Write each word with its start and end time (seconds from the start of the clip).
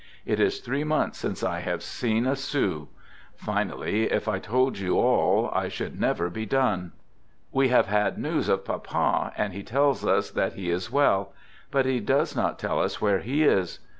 It 0.25 0.39
is 0.39 0.61
three 0.61 0.83
months 0.83 1.19
since 1.19 1.43
I 1.43 1.59
have 1.59 1.83
seen 1.83 2.25
a 2.25 2.35
sou. 2.35 2.87
Finally, 3.35 4.05
if 4.11 4.27
I 4.27 4.39
told 4.39 4.79
you 4.79 4.97
all, 4.97 5.51
I 5.53 5.67
should 5.67 5.99
never 6.01 6.27
be 6.31 6.43
done. 6.43 6.93
We 7.51 7.67
have 7.67 7.85
had 7.85 8.17
news 8.17 8.49
of 8.49 8.65
Papa, 8.65 9.31
and 9.37 9.53
he 9.53 9.61
tells 9.61 10.03
us 10.03 10.31
that 10.31 10.53
he 10.53 10.71
is 10.71 10.89
well; 10.91 11.33
but 11.69 11.85
he 11.85 11.99
does 11.99 12.35
not 12.35 12.57
tell 12.57 12.81
us 12.81 12.99
where 12.99 13.19
he 13.19 13.43
is. 13.43 13.77